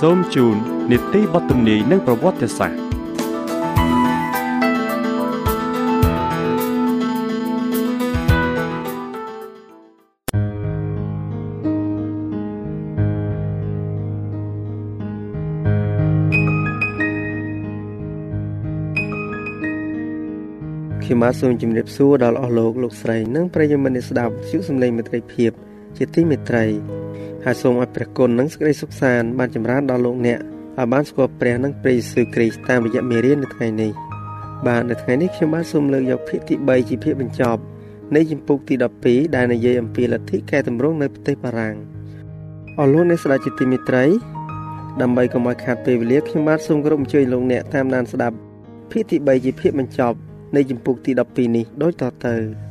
[0.00, 0.56] សូមជូន
[0.90, 2.78] នីតិបទទំនាយនិងប្រវត្តិសាស្ត្រ
[21.02, 25.50] ខ្ញុំបាទសូមជម្រាបសួរដល់អស់លោកលោកស្រីនិងប្រិយមិត្តអ្នកស្ដាប់ជាសំឡេងមេត្រីភាព
[25.96, 26.66] ជាទីមេត្រី
[27.48, 33.92] ហើយសូមឲ្យព្រះគុណនិងសេចក្តីសុខសាន្តបានចម្រើនដល់លោកអ្នកឲ្យបានស្គាល់ព្រះនិងព្រះយេស៊ូវគ្រីស្ទតាមរយៈមេរៀននៅថ្ងៃនេះ
[34.66, 37.60] បាទនៅថ្ងៃនេះខ្ញុំបានសូមលើកយកភាគទី3ជាភាគបញ្ចប់
[38.14, 38.74] នៃជំពូកទី
[39.04, 41.76] 12ដែលនិយាយអំពីលទ្ធិកែតម្រង់នៅប្រទេសបារាំង
[42.78, 44.04] អរលោកអ្នកស្ដាប់ជាទីមេត្រី
[45.00, 48.36] ដើម្បីកុំឲ្យខាតពេលវេលាខ្ញុំបាទសូមគោរពអញ្ជើញលោកអ្នកតាមដានស្ដាប់
[48.90, 50.16] ភាគទី3ជាភាគបញ្ចប់
[50.56, 52.65] នៃជំពូកទី12នេះដូចតទៅ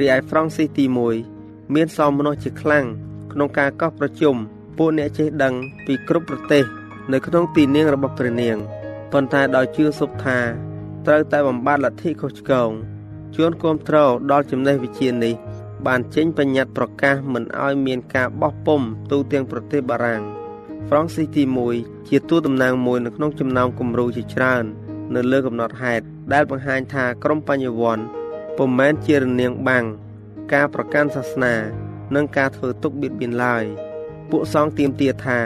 [0.00, 0.84] រីឯហ្វ្រង់ស៊ីសទី
[1.30, 2.86] 1មានសោមនស្សជាខ្លាំង
[3.32, 4.36] ក្នុងការកោះប្រជុំ
[4.78, 5.54] ពួកអ្នកចេះដឹង
[5.86, 6.64] ពីគ្រប់ប្រទេស
[7.12, 8.56] នៅក្នុងទីនាងរបស់ព្រះនាង
[9.12, 10.38] ប៉ុន្តែដោយជឿសុបថា
[11.06, 12.70] ត្រូវតែបំបត្តិលទ្ធិខុសឆ្គង
[13.36, 13.96] ជួនគមត្រ
[14.30, 15.34] ដល់ចំណេះវិជ្ជានេះ
[15.86, 20.22] បានចេញបញ្ញត្តិប្រកាសមិនឲ្យមានការបោះពុំទូទាំងប្រទេសបារាំង
[20.86, 21.42] ហ្វ្រង់ស៊ីសទី
[21.76, 24.64] 1ជាទូតំណាងមួយនៅក្នុងចំណោមគំរូជាច្រើន
[25.14, 28.04] នៅលើកំណត់ហេតុដែលបង្ហាញថាក្រមបញ្ញវន្ត
[28.58, 29.84] ពុំមែនជារនាងបាំង
[30.52, 31.54] ការប្រកាន់សាសនា
[32.14, 33.64] និងការធ្វើទុកបៀតបៀនឡើយ
[34.30, 35.40] ពួកសង្ឃទៀមទាថា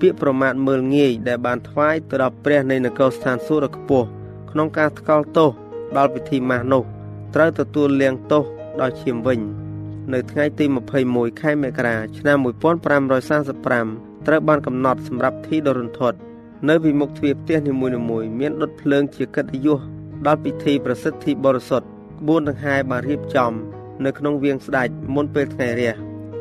[0.00, 4.06] ពាក្យប្រមាថមើលងាយដែលបានថ្វាយទៅដល់ព្រះនៃនគរស្ថានសួគ៌ដ៏ខ្ពស់
[4.50, 5.50] ក្នុងការថ្កោលទោស
[5.96, 6.82] ដល់ពិធីម៉ាស់នោះ
[7.34, 8.44] ត្រូវទទួលលាងទោស
[8.80, 9.40] ដោយឈាមវិញ
[10.12, 10.64] នៅថ្ងៃទី
[11.02, 16.18] 21ខែមករាឆ្នាំ1545ត្រូវបានកំណត់សម្រាប់ធីដរុនធត់
[16.68, 19.80] នៅពីមុខទ្វារផ្ទះនីមួយៗមានដុតភ្លើងជាកិត្តិយស
[20.26, 21.86] ដល់ពិធីប្រសិទ្ធិបរិសុទ្ធ
[22.20, 23.52] ក្បួនដង្ហែបានរៀបចំ
[24.04, 25.92] នៅក្នុងវាងស្ដេចមុនពេលថ្ងៃរះ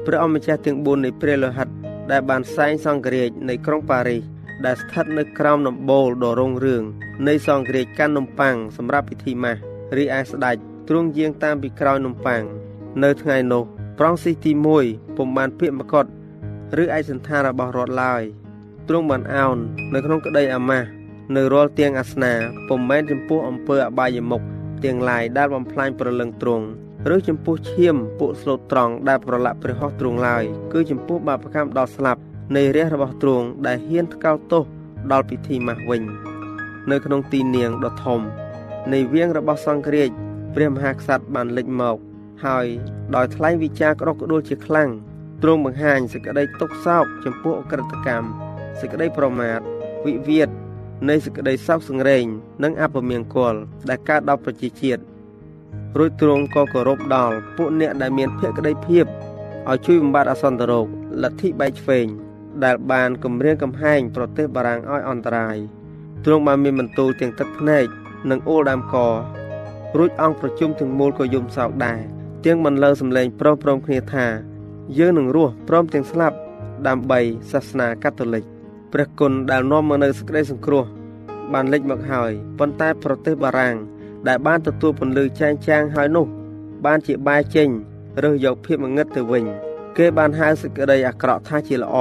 [0.06, 1.68] ព្រះអម្ចាស់ទាំង4នៃព្រះលោហិត
[2.12, 4.24] ដែលបានសែងសង្គ្រាចនៃក្រុងប៉ារីស
[4.66, 6.84] ដែលស្ថិតនៅក្រោមដំបូលដ៏រុងរឿង
[7.28, 9.60] នៃសង្គ្រាចកាន់នំប៉័ងសម្រាប់ពិធីម៉ាស់
[9.98, 10.56] រីឯស្ដេច
[10.90, 12.42] ទ្រង់យាងតាមពីក្រោយនំប៉័ង
[13.04, 13.64] នៅថ្ងៃនោះ
[14.00, 14.52] ប្រងស៊ីទី
[14.86, 16.10] 1ពុំបានពាក្យមកត់
[16.82, 18.24] ឬឯកសន្តានរបស់រដ្ឋឡើយ
[18.88, 19.58] ទ្រង់បានអោន
[19.94, 20.88] នៅក្នុងក្តីអាម៉ាស់
[21.36, 22.34] នៅរាល់ទៀងអាសនា
[22.68, 24.44] ពុំមែនចំពោះអំពើអបាយមុខ
[24.86, 26.66] ទាំងឡាយដែលបំផ្លាញប្រលឹងទ្រង់
[27.16, 32.22] ឬចំពោះឈាមពួកស្លូតត្រង់ដែលប្រឡាក់ព្រះហស្ថទ្រង់ឡើយគឺចំពោះបាបកម្មដល់ស្លាប់
[32.56, 34.64] នៃរះរបស់ទ្រង់ដែលហ៊ានថ្កោលទោស
[35.12, 36.04] ដល់ពិធីម៉ាស់វិញ
[36.92, 38.20] នៅក្នុងទីនាងដ៏ធំ
[38.94, 40.10] នៃវាងរបស់សង្គ្រាច
[40.56, 41.98] ព្រះមហាក្សត្របានលេចមក
[42.46, 42.68] ហើយ
[43.16, 44.90] ដោយថ្លែងវិចារក្តុកក្តួលជាខ្លាំង
[45.44, 48.28] ទ្រង់បង្ហាញសេចក្តីទុក្ខសោកចំពោះអក្រិតកម្ម
[48.80, 49.60] សេចក្តីប្រមាថ
[50.06, 50.50] វិវាទ
[51.10, 52.26] នៃសេចក្តីសោកសង្រេង
[52.64, 53.56] និងអពមង្គល
[53.90, 55.02] ដែលកើតដល់ប្រជាជាតិ
[55.98, 59.06] រួចទ្រង់ក៏គោរពដល់ពួកអ្នកដែលមានភក្តីភាព
[59.70, 60.88] ឲ្យជួយបំបត្តិអសន្នរោគ
[61.24, 62.06] លទ្ធិបែកឆ្វេង
[62.64, 65.58] ដែលបានគម្រាមកំហែងប្រទេសបារាំងឲ្យអន្តរាយ
[66.26, 67.86] ទ្រង់បានមានបន្ទូលទាំងទឹកភ្នែក
[68.30, 68.96] និងអូលដើមក
[69.98, 72.00] រួចអង្គប្រជុំទាំងមូលក៏យំសោកដែរ
[72.46, 74.26] ទាំងបន្លឺសម្លេងប្រុសព្រមគ្នាថា
[74.98, 76.38] យើងនឹងរស់ព្រមទាំងស្លាប់
[76.88, 77.20] ដើម្បី
[77.52, 78.44] សាសនាកាតូលិក
[78.94, 80.86] ព្រះគុណដែលនាំមកនៅសេចក្តីសង្គ្រោះ
[81.54, 83.76] បានលេចមកហើយប៉ុន្តែប្រទេសបារាំង
[84.28, 86.28] ដែលបានទទួលពន្លឺចែងចាំងហើយនោះ
[86.86, 87.70] បានជាបែចេញ
[88.24, 89.46] រើសយកភាពងងឹតទៅវិញ
[89.98, 91.96] គេបានហៅសេចក្តីអាក្រក់ថាជាល្អ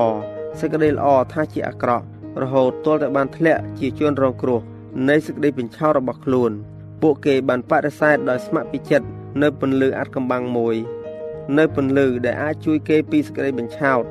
[0.61, 2.05] សេចក្តីល្អថាជាអាក្រក់
[2.43, 4.61] រហូតទាល់តែបានធ្លាក់ជាជនរងគ្រោះ
[5.09, 6.53] នៃសេចក្តីបញ្ឆោតរបស់ខ្លួន
[7.03, 9.07] ពួកគេបានបដិសេធដោយស្ម័គ្រពីចិត្ត
[9.43, 10.77] នៅពន្លឺអាត់កំបាំងមួយ
[11.59, 14.03] នៅពន្លឺដែលអាចជួយគេពីសេចក្តីបញ្ឆោត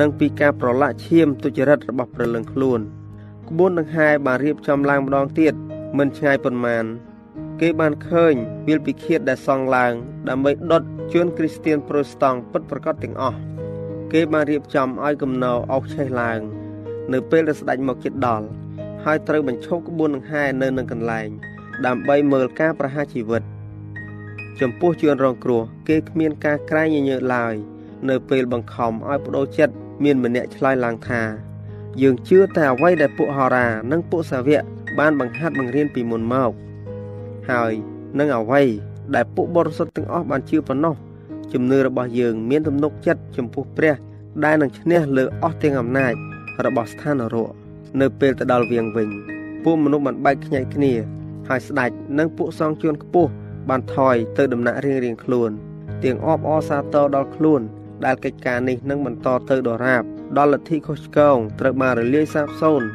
[0.00, 2.80] និងពីការប្រឡាក់ឈាមទុច្ចរិតរបស់ព្រលឹងខ្លួន
[3.48, 5.54] ក្បួនដង្ហែបានរៀបចំឡើងម្ដងទៀត
[5.98, 6.84] មិនឆ្ងាយប៉ុន្មាន
[7.60, 8.34] គេបានឃើញ
[8.66, 9.92] វាលពិឃាតដែលសង់ឡើង
[10.28, 10.82] ដើម្បីដុត
[11.12, 13.38] ជួនគ្រីស្ទៀនប្រូតស្តង់ពិតប្រាកដទាំងអស់
[14.12, 16.40] គេបានរៀបចំឲ្យគំនរអុកឆេះឡើង
[17.12, 18.46] នៅពេលដែលស្ដេចមកជិតដល់
[19.04, 21.28] ហើយត្រូវបញ្ឈប់ក្បួនដង្ហែនៅនឹងកន្លែង
[21.86, 23.42] ដើម្បីមើលការប្រហារជីវិត
[24.60, 27.54] ចំពោះជួនរងគ្រោះ គេគ្មានការក្រែងញញើតឡើយ
[28.08, 31.22] នៅពេលបង្ខំឲ្យបដូរចិត្ត មានម្នាក់ឆ្លើយឡើងថា
[32.02, 34.62] យើងជឿតែអ្វីដែលពួកហោរា និងពួកសាវក
[34.98, 36.50] បានបង្ហាត់បង្រៀនពីមុនមក
[37.50, 37.72] ហើយ
[38.18, 38.62] នឹងអ្វី
[39.14, 40.94] ដែលពួកបរិសុទ្ធទាំងអស់បានជឿប៉ុណ្ណោះ
[41.52, 43.94] ជំនឿរបស់យើងមានទំនុកចិត្តចំពោះព្រះ
[44.44, 46.12] ដែលនឹងឈ្នះលើអស់ទាំងអំណាច
[46.64, 47.50] របស់ស្ថាននរក
[48.00, 49.08] នៅពេលទៅដល់វៀងវិញ
[49.64, 50.92] ពួកមនុស្សបានបែកខ្ញែកគ្នា
[51.48, 53.30] ហើយស្ដេចនិងពួកសង្ឃជួនខ្ពស់
[53.68, 55.50] បានថយទៅដំណាក់រៀងរៀងខ្លួន
[56.04, 57.62] ទាំងអបអសាទរដល់ខ្លួន
[58.04, 60.02] ដែលកិច្ចការនេះនឹងបន្តទៅដរាប
[60.38, 62.88] ដល់លទ្ធិខុសឆ្គងត្រូវបានរលាយសាបសូន្យ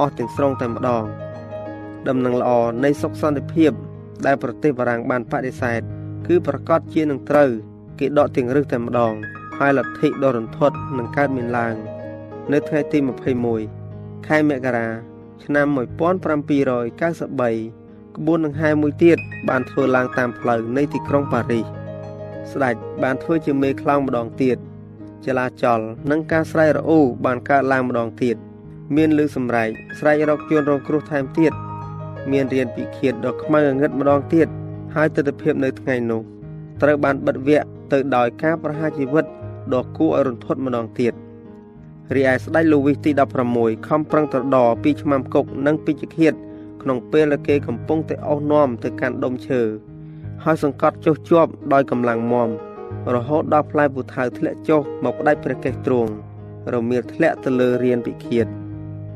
[0.00, 1.04] អស់ទាំងស្រុងតែម្ដង
[2.08, 2.50] ដំណឹងល្អ
[2.84, 3.72] នៃសុខសន្តិភាព
[4.26, 5.80] ដែលប្រទេសបារាំងបានបដិសេធ
[6.26, 7.50] គឺប្រកាសជានឹងត្រូវ
[7.98, 9.12] គេដកទាំងរឹសតែម្ដង
[9.58, 11.74] ហើយលទ្ធិដ៏រន្ធត់នឹងកើតមានឡើង
[12.52, 12.98] នៅថ្ងៃទី
[13.62, 14.88] 21ខែមករា
[15.44, 15.76] ឆ្នាំ1793
[18.16, 19.18] ក្បួនដង្ហែមួយទៀត
[19.48, 21.66] បានធ្វើឡើងតាមផ្លូវនៃទីក្រុងប៉ារីស
[22.52, 24.56] ស្ដេចបានធ្វើជាមេខ្លោងម្ដងទៀត
[25.26, 25.80] ចលាចល
[26.10, 28.36] និងការស្រែករអូបានកើតឡើងម្ដងទៀត
[28.96, 29.68] មានលឺសម្រែក
[29.98, 31.52] ស្រែករកជួនរងគ្រោះថែមទៀត
[32.32, 34.48] មានរៀនពិឃាតដ៏ខ្មៅងឹតម្ដងទៀត
[34.94, 36.20] ហើយទស្សនវិជ្ជានៅថ្ងៃនោះ
[36.82, 39.24] ត្រូវបានបិទវគ្គទៅដោយការប្រហារជីវិត
[39.74, 41.12] ដ៏គួរឲ្យរន្ធត់ម្ដងទៀត
[42.14, 43.10] រីឯស្ដេចលូវីសទី
[43.50, 46.34] 16ខំប្រឹងត្រដរពីឆ្មាំគុកនិងពីចឃាត
[46.82, 49.62] ក្នុងពេលដែលគេកំពុងតែអស់នាំទៅកាន់ដុំឈើ
[50.46, 52.50] ហើយសង្កត់ចុះជាប់ដោយកម្លាំងមម
[53.14, 56.12] រហូតដល់ផ្លែពូថៅធ្លាក់ចុះមកផ្ដាច់ព្រះកេសទ្រង់
[56.74, 58.46] រមៀលធ្លាក់ទៅលើរានពិឃាត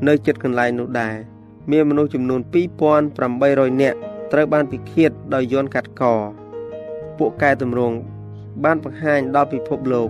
[0.07, 1.15] នៅចិត្តកន្លែងនោះដែរ
[1.71, 2.41] មានមនុស្សចំនួន
[3.11, 3.97] 2800នាក់
[4.31, 6.03] ត្រូវបានពិឃាតដោយយន្តកាត់ក
[7.17, 7.97] ពួកកែតម្រង់
[8.63, 10.09] បានបង្ហាញដល់ពិភពលោក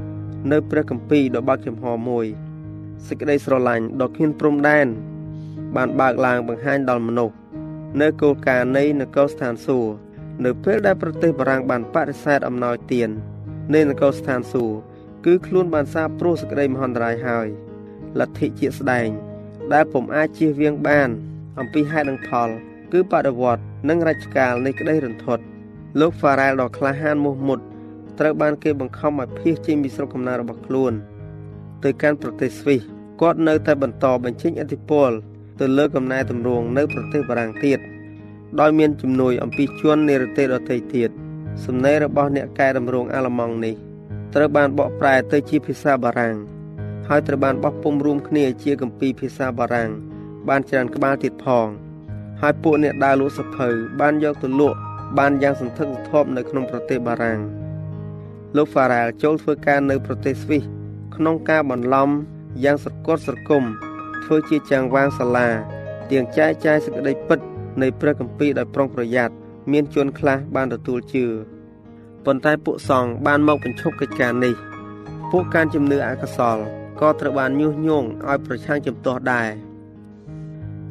[0.51, 2.25] នៅព្រះគម្ពីរដ៏បើកចំហមួយ
[3.07, 4.88] សេចក្តីស្រឡាញ់ដ៏គ្មានព្រំដែន
[5.75, 7.36] បានបើកឡើងបង្ហាញដល់មនុស្ស
[8.01, 10.08] នៅគោលការណ៍នៃនគរស្ថានសួគ៌
[10.45, 13.09] នៅពេលដែលប្រទេសបារាំងបានបដិសេធអំណោយទាន
[13.74, 14.77] នៃនគរស្ថានសួគ៌
[15.25, 17.47] គឺខ្លួនបានសាបព្រោះសេចក្តីមហន្តរាយហើយ
[18.19, 19.09] លទ្ធិជាស្ដែង
[19.74, 21.09] ដែលពុំអាចជៀសវាងបាន
[21.59, 22.50] អំពីហេតុនិងផល
[22.94, 25.44] គឺបដិវត្តនិងរជ្ជកាលនៃក្តីរន្ធត់
[26.00, 27.59] លោកហ្វារ៉ែលដ៏ក្លាហានមោះមុត
[28.19, 30.94] ត្រូវបានគេបង្ខំឲ្យភៀសចេញពីស្រុកកំណើតរបស់ខ្លួន
[31.83, 32.81] ទៅកាន់ប្រទេសស្វីស
[33.21, 35.12] គាត់នៅតែបន្តបញ្ចេញឥទ្ធិពល
[35.59, 37.80] ទៅលើកំណែតម្រង់នៅប្រទេសបារាំងទៀត
[38.59, 41.09] ដោយមានជំនួយអំពីជននេរទេសដទៃទៀត
[41.65, 43.75] សំណេររបស់អ្នកកែតម្រង់អាល្លឺម៉ង់នេះ
[44.33, 46.35] ត្រូវបានបកប្រែទៅជាភាសាបារាំង
[47.07, 49.89] ហើយត្រូវបានបោះពុំរួមគ្នាជាគម្ពីរភាសាបារាំង
[50.47, 51.67] បានច្រើនក្បាលទៀតផង
[52.41, 53.67] ហើយពួកអ្នកដើរលក់សភៅ
[53.99, 54.77] បានយកទៅលក់
[55.17, 57.39] បានយ៉ាងសន្ធឹកសន្ធាប់នៅក្នុងប្រទេសបារាំង
[58.55, 60.63] លោក Farrell ចូលធ្វើការនៅប្រទេសស្វីស
[61.15, 62.09] ក្នុងការបន្លំ
[62.63, 63.63] យ៉ាងស្រគត់ស្រគំ
[64.23, 65.49] ធ្វើជាចាងវាងសាលា
[66.11, 67.39] ទៀងចែកចាយសេចក្តីពិត
[67.81, 69.33] នៃព្រះគម្ពីរដោយប្រុងប្រយ័ត្ន
[69.71, 71.25] មានជនខ្លះបានទទួលជឿ
[72.25, 74.56] ប៉ុន្តែពួកសង្ឃបានមកបញ្ឈប់កិច្ចការនេះ
[75.31, 76.57] ពួកការជំនឿអកុសល
[77.00, 79.50] ក៏ត្រូវបានញុះញង់ឲ្យប្រឆាំងជំទាស់ដែរ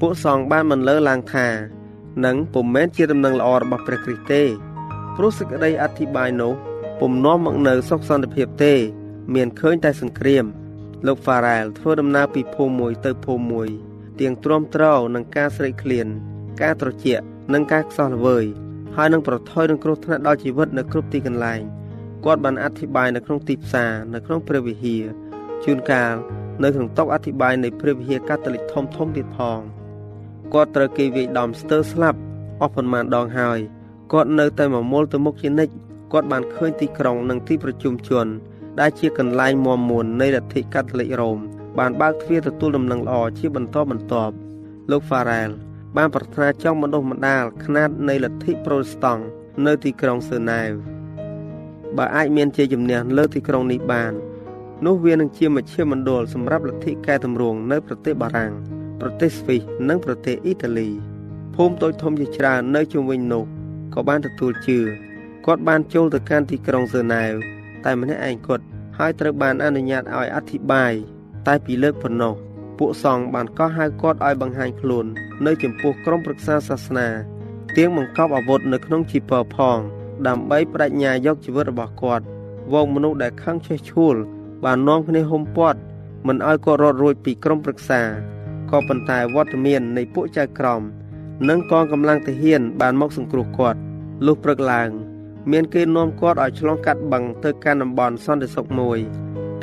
[0.01, 1.49] ពួកសង្ឃបានបន្លឺឡើងថា
[2.25, 4.43] នឹងពុំមែនជាដំណឹងល្អរបស់ព្រះគ្រីស្ទទេ
[5.17, 6.53] ព្រោះសេចក្តីអធិប្បាយនោះ
[7.01, 8.75] ពុំនាំមកនៅសុខសន្តិភាពទេ
[9.35, 10.45] មានឃើញតែសង្គ្រាម
[11.07, 13.69] លោក Farrell ធ្វើដំណើរពីភូមិមួយទៅភូមិមួយ
[14.21, 16.09] ទៀងទ្រាំទ្រនឹងការស្រេកឃ្លាន
[16.61, 18.45] ការត្រជាក់និងការខ្សោះល្វើយ
[18.97, 21.61] ហើយនឹងប្រថុយនឹងគ្រោះថ្នាក់ដល់ជីវិតនៅគ្រប់ទីកន្លែង
[22.25, 25.05] គាត់បានអធិប្បាយនៅក្នុងទីផ្សារនៅក្នុងព្រះវិហារ
[25.65, 26.15] ជួនកាល
[26.63, 29.61] នៅក្នុងតុអធិប្បាយនៃព្រះវិហារកាតូលិកធំធំទៀតផង
[30.55, 32.19] គាត់ត្រូវគេវាយដំស្ទើរស្លាប់
[32.61, 33.59] អស់ប៉ុន្មានដងហើយ
[34.13, 35.73] គាត់នៅតែមមូលទៅមុខជានិច្ច
[36.13, 38.27] គាត់បានឃើញទីក្រុងនិងទីប្រជុំជន
[38.81, 41.39] ដែលជាកន្លែងមមមួននៃលទ្ធិកាតូលិករ៉ូម
[41.79, 44.35] បានបើកទ្វារទទួលដំណឹងល្អជាបន្តបន្ទាប់
[44.91, 45.53] លោក Farrell
[45.97, 49.23] បានប្រាថ្នាចង់បណ្ដុះបណ្ដាលຂ្នាតនៃលទ្ធិប្រូតស្តង់
[49.67, 50.71] នៅទីក្រុងសឺណែវ
[51.97, 54.13] បើអាចមានជាជំនះលើទីក្រុងនេះបាន
[54.87, 58.53] នោះវានឹងជាមជ្ឈមណ្ឌលសម្រាប់លទ្ធិកែតម្រង់នៅប្រទេសបារាំង
[59.01, 60.89] ប្រទេសស្វីសនិងប្រទេសអ៊ីតាលី
[61.55, 63.45] ភូមិតូចធំជាច្រើននៅជុំវិញនោះ
[63.95, 64.79] ក៏បានទទួលជឿ
[65.47, 67.33] គាត់បានចូលទៅកាន់ទីក្រុងសឺណែវ
[67.85, 68.65] តែម្នាក់ឯងគាត់
[68.99, 70.93] ហើយត្រូវបានអនុញ្ញាតឲ្យអធិប្បាយ
[71.47, 72.35] តែពីលើកប៉ុណ្ណោះ
[72.79, 75.07] ពួកសង្ឃបានកោះហៅគាត់ឲ្យបង្ហាញខ្លួន
[75.47, 77.09] នៅចំពោះក្រុមប្រឹក្សាសាសនា
[77.77, 79.79] ទៀងបង្កប់អាវុធនៅក្នុងជីពើផង
[80.27, 82.25] ដើម្បីបដិញ្ញាយកជីវិតរបស់គាត់
[82.73, 84.17] វងមនុស្សដែលខឹងឆេះឆួល
[84.65, 85.79] បាននាំគ្នាហុំព័ទ្ធ
[86.27, 88.01] មិនឲ្យគាត់រត់រួចពីក្រុមប្រឹក្សា
[88.71, 90.83] ក៏ប៉ុន្តែវត្តមាននៃពួកចៅក្រម
[91.49, 93.79] និងកងកម្លាំងទាហាន បានមកសង្គ្រោះគាត់
[94.27, 94.91] លុះព្រឹកឡើង
[95.51, 98.99] មានគេនាំគាត់ឲ្យឆ្លងកាត់បឹងទៅកាន់តំបន់សន្តិសុខមួយ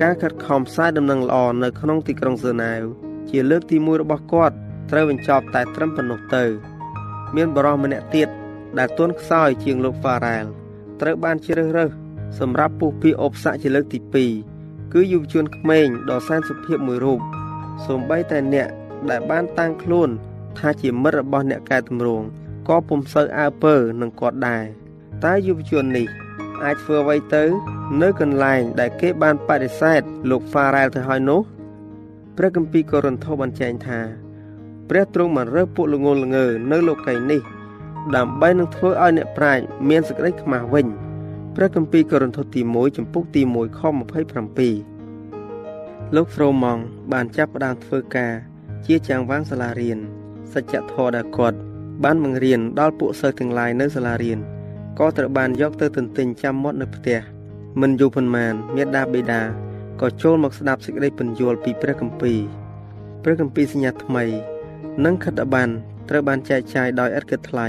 [0.01, 4.55] ការខិតខំផ្សាយដំណឹងល្អនៅក្នុងទីក្រុងសឺណែវ ជាលើកទី1របស់គាត់
[4.91, 6.44] ត្រូវបញ្ចប់តែត្រឹមប៉ុណ្ណោះទៅ
[7.36, 8.29] មានបរិសម្នាក់ទៀត
[8.77, 10.46] ដែលទន់ខ្សោយជាងលោកហ្វារ៉ែល
[11.01, 11.91] ត្រូវបានជ្រើសរើស
[12.39, 14.00] សម្រាប់ពុះពីអបស័កជាលើកទី
[14.48, 17.20] 2គឺយុវជនក្មេងដ៏សែនសុភាពមួយរូប
[17.86, 18.70] សូម្បីតែអ្នក
[19.10, 20.10] ដែលបានតាំងខ្លួន
[20.58, 22.25] ថាជាមិត្តរបស់អ្នកកែតម្រង់
[22.67, 24.63] ក៏ពុំសូវអើពើនឹងគាត់ដែរ
[25.24, 26.08] តែយុវជននេះ
[26.63, 27.44] អាចធ្វើអ្វីទៅ
[28.01, 31.41] នៅកន្លែងដែលគេបានបដិសេធលោកហ្វារ៉ែលទៅហើយនោះ
[32.37, 33.99] ព្រះគម្ពីរកូរិនថូសបានចែងថា
[34.89, 37.41] ព្រះទ្រង់បានរើសពួកល្ងងល្ងើនៅលោកីនេះ
[38.15, 40.87] ដើម្បីនឹងធ្វើឲ្យអ្នកប្រាជ្ញមានសេចក្តីខ្មាស់វិញ
[41.55, 43.81] ព្រះគម្ពីរកូរិនថូសទី1ចំពុកទី1ខ
[44.97, 48.33] 27លោកហ្វ្រូម៉ង់បានចាប់ផ្ដើមធ្វើការ
[48.85, 49.99] ជាចាំងវាងសាលារៀន
[50.53, 51.57] សច្ចធម៌ដែលគាត់
[52.03, 54.39] បានបង្រៀនដល់ពួកសិស្សទាំងឡាយនៅសាលារៀន
[54.99, 57.19] ក៏ត្រូវបានយកទៅទន្ទិញចាំមាត់នៅផ្ទះ
[57.81, 59.64] មិនយូរប៉ុន្មានមេដាបេដា
[60.01, 62.39] ក៏ចូលមកស្ដាប់សេចក្តីពន្យល់ពីព្រះគម្ពីរ
[63.23, 64.23] ព្រះគម្ពីរសញ្ញាថ្មី
[65.05, 65.73] និងខិត្តប័ណ្ណ
[66.09, 67.67] ត្រូវបានចែកចាយដោយឥតគិតថ្លៃ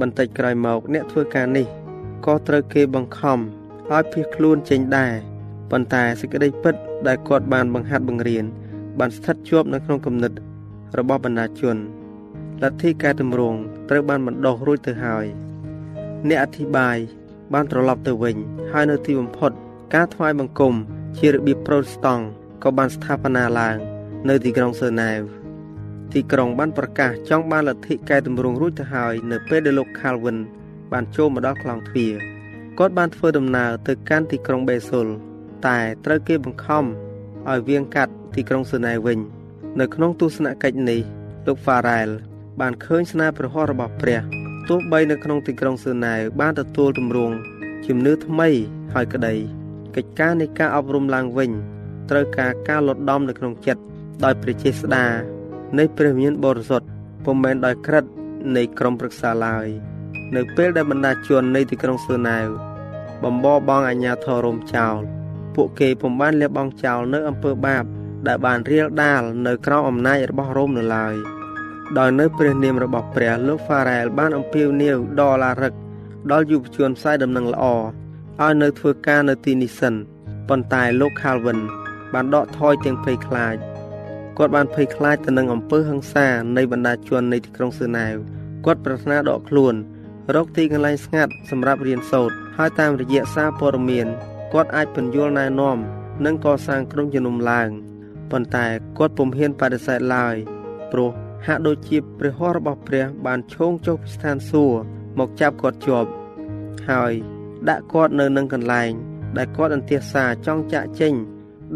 [0.00, 1.66] បន្តិចក្រោយមក អ្នកធ្វើការនេះ
[2.26, 3.38] ក៏ត្រូវគេបង្ខំ
[3.90, 5.12] ឲ្យភៀសខ្លួនចេញដែរ
[5.70, 6.74] ប៉ុន្តែសេចក្តីពិត
[7.06, 8.44] ដែលគាត់បានបង្ហាត់បង្រៀន
[8.98, 10.32] បានស្ថិតជាប់នៅក្នុងគំនិត
[10.98, 11.76] របស់បណ្ដាជន
[12.62, 13.58] លទ្ធិកែតម្រង់
[13.88, 15.26] ត្រូវបានបណ្ដុះរួចទៅហើយ
[16.28, 16.96] អ្នកអធិប្បាយ
[17.52, 18.36] បានត្រឡប់ទៅវិញ
[18.72, 19.52] ហើយនៅទីបំផុត
[19.94, 20.74] ការថ្វាយបង្គំ
[21.18, 22.24] ជារបៀបប្រូតស្តង់
[22.62, 23.76] ក៏បានស្ថាបនាឡើង
[24.28, 25.20] នៅទីក្រុងសឺណែវ
[26.12, 30.38] ទីក្រុងបានប្រកាសចង់បានលទ្ធិកែតម្រង់រួចទៅហើយ នៅពេលដែលលោក Calvin
[30.92, 32.14] បានចូលមកដល់ខ្លងទ្វារ
[32.78, 35.06] គាត់បានធ្វើដំណើរទៅកាន់ទីក្រុងបេស៊ុល
[35.66, 36.84] តែត្រូវគេបង្ខំ
[37.50, 39.18] ឲ្យវៀងកាត់ទីក្រុងសឺណែវវិញ
[39.80, 41.00] នៅក្នុងទស្សនកិច្ចនេះ
[41.46, 42.10] លោក Farrell
[42.60, 44.20] បានឃើញស្នាព្រះហស្ថរបស់ព្រះ
[44.68, 47.34] ទោះបីនៅក្នុងទីក្រុងសឺណែវបានទទួលទម្រង់
[47.86, 48.48] ជំនឿថ្មី
[48.94, 49.34] ហើយក្តី
[49.96, 51.50] កិច្ចការនៃការអប់រំឡើងវិញ
[52.10, 53.82] ត្រូវការការលត់ដំនៅក្នុងចិត្ត
[54.24, 55.04] ដោយព្រះចេស្តា
[55.78, 56.86] នៃព្រះវិញ្ញាណបរិសុទ្ធ
[57.24, 58.04] ពុំមែនដោយក្រិត
[58.56, 59.66] នៃក្រុមប្រឹក្សាឡើយ
[60.36, 62.46] នៅពេលដែលបណ្ដាជននៃទីក្រុងសឺណែវ
[63.24, 64.96] បំបបងអាញាធររោមចោល
[65.54, 67.84] ពួកគេពុំបានលះបង់ចោលនៅអំពើបាប
[68.26, 71.14] ដែលបានរៀលដាលនៅក្រោមអំណាចរបស់រ៉ូមនៅឡើយ
[71.98, 75.72] ដោយនៅព្រះនាមរបស់ព្រះលោកហ្វារ៉ែលបានអំពាវនាវដល់ឡារឹក
[76.30, 77.64] ដល់យុវជនផ្សាយដំណឹងល្អ
[78.42, 79.94] ឲ្យនៅធ្វើការនៅទីនេះសិន
[80.48, 81.60] ប៉ុន្តែលោក Calvin
[82.12, 83.56] បានដកថយទាំងភ័យខ្លាច
[84.38, 88.14] គាត់បានភ័យខ្លាចទៅនឹងអំពើហិង្សានៃបណ្ដាជននៃទីក្រុងសឺណែវ
[88.64, 89.74] គាត់ប្រាថ្នាដកខ្លួន
[90.34, 94.06] រកទីកន្លែងស្ងាត់សម្រាប់រៀនសូត្រហើយតាមរយៈសារព័ត៌មាន
[94.52, 95.78] គាត់អាចពន្យល់ណែនាំ
[96.24, 97.68] និងកសាងក្រុមជំនុំឡើង
[98.30, 98.66] ប៉ុន្តែ
[98.98, 100.36] គាត់ពុំហ៊ានបដិសេធឡើយ
[100.92, 101.10] ព្រោះ
[101.46, 104.78] ហាក់ដូចជាព្រះហស្ថរបស់ព្រះបានឈោងចុះពីស្ថានសួគ៌
[105.18, 106.08] មកចាប់គាត់ជាប់
[106.88, 107.33] ហើយ
[107.68, 108.90] ដាក់គាត់នៅនឹងកន្លែង
[109.36, 111.14] ដែលគាត់អន្ទះសារចង់ចាក់ចេញ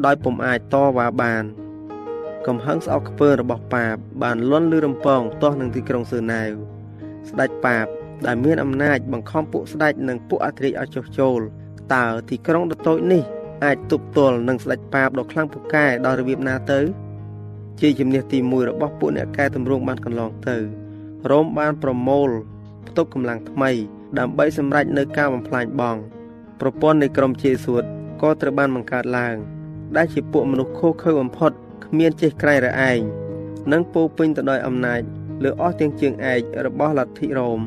[0.04, 1.44] ដោយពុំអាចតវ៉ាបាន
[2.46, 6.50] កំហឹងស្អប់ខ្ពើរបស់ប៉ាបបានលន់លឺរំពងទាស់នឹងទីក្រុងសឺណែវ
[7.28, 7.86] ស្ដេចប៉ាប
[8.26, 11.40] ដែលមានអំណាចបង្ខំពួកស្ដេចនិងពួកអធិរាជឲ្យចុះចូល
[11.94, 13.22] តើទីក្រុងដ៏តូចនេះ
[13.64, 16.80] អាចទប់ទល់នឹងស្ដេចប៉ាបដ៏ខ្លាំងពូកែដោយរបៀបណាទៅ
[17.80, 20.56] ជាជំនះទី1របស់ពួកអ្នកកែតម្រង់បានកន្លងទៅ
[21.30, 22.30] រ៉ូមបានប្រមូល
[22.86, 23.70] ផ្ទុកកម្លាំងថ្មី
[24.18, 25.96] ដើម្បីសម្រេចនៅការបំផ្លាញបង
[26.60, 27.84] ប្រព័ន្ធនៃក្រមជេស៊ូត
[28.22, 29.36] ក៏ត្រូវបានបង្កើតឡើង
[29.96, 31.52] ដែលជាពួកមនុស្សខុសខើបំផុត
[31.84, 33.00] គ្មានចេះក្រែងរឯង
[33.72, 35.00] និងពោពេញទៅដោយអំណាច
[35.44, 37.60] លើអស់ទាំងជើងឯករបស់លទ្ធិរ៉ូម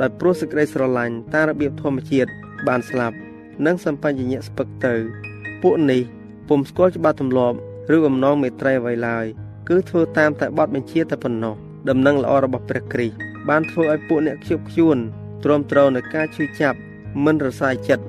[0.00, 2.30] ដោយព្រោះសេចក្តីស្រឡាញ់តាមរបៀបធម្មជាតិ
[2.68, 3.16] បានស្លាប់
[3.66, 4.94] និងសម្បញ្ញៈស្ពឹកទៅ
[5.62, 6.02] ពួកនេះ
[6.48, 7.56] ពុំស្គាល់ច្បាប់ទម្លាប់
[7.94, 9.26] ឬបំណងមេត្រីអ្វីឡើយ
[9.68, 11.54] គឺធ្វើតាមតែបទបញ្ជាតែប៉ុណ្ណោះ
[11.88, 13.16] ដំណឹងល្អរបស់ព្រះគ្រីស្ទ
[13.48, 14.98] បានធ្វើឲ្យពួកអ្នកខ្ជិបខ្ជួន
[15.44, 16.78] ទ្រាំទ្រនឹងការឈឺចាប់
[17.24, 18.04] មិនរសាយចិត្ត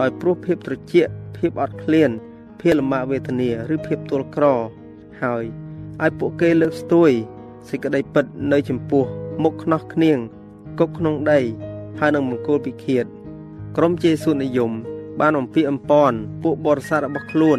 [0.00, 2.10] ដោយព្រោះភាពត្រជាក់ភាពអត់ឃ្លាន
[2.60, 4.44] ភាពលំបាកវេទនាឬភាពទល់ក្រ
[5.22, 5.44] ហើយ
[6.02, 7.10] ឲ្យពួកគេលើកស្ទួយ
[7.68, 9.04] សេចក្តីពិតនៅចំពោះ
[9.42, 10.18] មុខខ្នោះខ្នៀង
[10.78, 11.40] គប់ក្នុងដី
[11.98, 13.04] ហើយនឹងមង្គលពិឃាត
[13.76, 14.72] ក្រុមជេស៊ូនិយម
[15.20, 17.58] បានអំពីអំពន់ពួកបរិស័ទរបស់ខ្លួន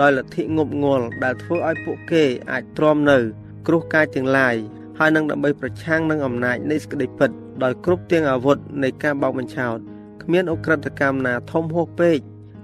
[0.00, 3.18] ដោយលទ្ធិងប់ងល់ដែលធ្វើឲ្យពួកគេអាចទ្រាំនៅ
[3.66, 4.56] គ្រោះកាចទាំងឡាយ
[4.98, 7.30] ហើយនឹងដើម្បីប្រឆាំងនឹងអំណាចនៃសក្តិពិត
[7.62, 9.78] ដោយគ្រប់ទាំងអាវុធនៃការបោកបញ្ឆោត
[10.22, 12.18] គ្មានអ ுக ្រិតកម្មណាធំហួសពេក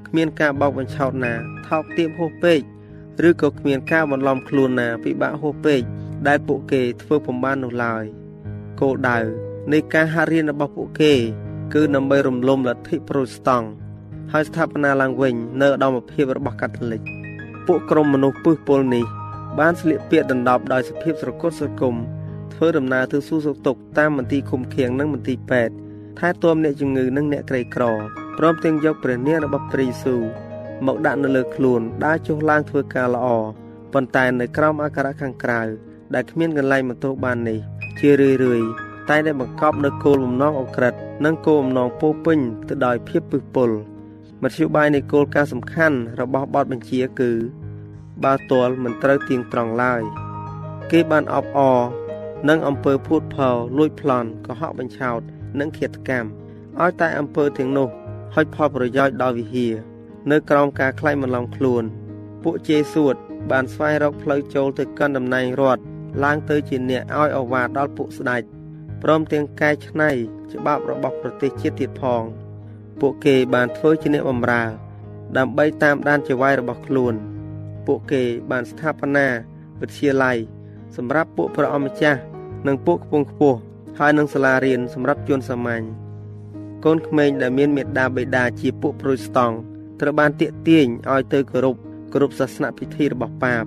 [0.09, 1.33] គ្មានការបោកបញ្ឆោតណា
[1.68, 2.61] ថោកទាបហួសពេក
[3.28, 5.80] ឬក៏គ្មានការបន្លំខ្លួនណាពិបាកហួសពេក
[6.26, 8.04] ដែលពួកគេធ្វើពំបាននោះឡើយ
[8.80, 9.18] គោលដៅ
[9.73, 11.12] នៃការហាត់រៀនរបស់ពួកគេ
[11.75, 13.68] គឺដើម្បីរំលំលទ្ធិប្រូតស្តង់
[14.33, 17.02] ហើយស្ថាបនាឡើងវិញនៅឧត្តមភាពរបស់កាតូលិក
[17.66, 19.04] ពួកក្រុមមនុស្សពឹសពលនេះ
[19.59, 21.95] បានស្លៀកពាក់ដណ្ដប់ដោយសភាពស្រគត់ស្រគំ
[22.59, 25.75] ធ្វើដំណើរទៅសួរសុខទុក្ខតាមមន្ទីរឃុំឃាំងនិងមន្ទីរពេទ្យ
[26.19, 27.85] ថែទាំអ្នកជំងឺនិងអ្នកក្រីក្រ
[28.38, 30.23] ព្រមទាំងយកព្រះនាមរបស់ព្រះយេស៊ូវ
[30.87, 33.27] មកដាក់នៅលើខ្លួនដើរចុះឡើងធ្វើការល្អ
[33.93, 35.61] ប៉ុន្តែនៅក្រោមអាការៈខាងក្រៅ
[36.15, 37.59] ដែលគ្មានកន្លែងបន្ទោសបាននេះ
[37.99, 38.62] ជារឿយរឿយ
[39.09, 42.38] តែតែបង្កប់នៅគោលបំណងអក្រិតនិងគោលបំណងពោពេញ
[42.69, 43.71] ទៅដោយភាពពឹសពុល
[44.43, 47.31] មធ្យោបាយនៃគោលការណ៍សំខាន់របស់បទបញ្ជាគឺ
[48.25, 50.03] បើទាល់មិនត្រូវទៀងត្រង់ឡើយ
[50.91, 51.81] គេបានអបអរ
[52.49, 55.21] និងអំពើភូតផលលួចប្លន់កុហកបញ្ឆោត
[55.61, 56.28] និងឃាតកម្ម
[56.80, 57.88] ឲ្យតែអំពើទាំងនោះ
[58.35, 59.75] ហុចផលប្រយោជន៍ដល់វិហារ
[60.30, 61.85] នៅក្រោមការខ្លាចបន្លំខ្លួន
[62.42, 63.14] ពួកជេសួត
[63.50, 65.83] បានស្វែងរកផ្លូវចូលទៅកាន់តំណែងរដ្ឋ
[66.25, 68.42] ឡើងទៅជាអ្នកឲ្យអវាទដល់ពួកស្ដេច
[69.02, 70.11] ព្រមទាំងកែច្នៃ
[70.52, 72.23] ច្បាប់របស់ប្រទេសជាតិទៀតផង
[73.00, 74.64] ពួកគេបានធ្វើជាអ្នកបម្រើ
[75.37, 77.14] ដើម្បីតាមដានជាវាយរបស់ខ្លួន
[77.87, 79.26] ពួកគេបានស្ថាបនា
[79.80, 80.38] វិទ្យាល័យ
[80.97, 82.21] សម្រាប់ពួកព្រះអម្ចាស់
[82.66, 83.59] និងពួកខ្ពងខ្ពស់
[83.99, 85.85] ហើយនឹងសាលារៀនសម្រាប់ជនសាមញ្ញ
[86.85, 89.57] កូនក្មេងដែលមានមេដាបេដាជាពួកប្រូតស្តង់
[90.00, 91.76] ត្រូវបានទាក់ទាញឲ្យទៅគោរព
[92.14, 93.64] គ្រប់សាសនពិធីរបស់ប៉ាប